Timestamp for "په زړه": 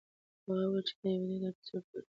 1.57-1.79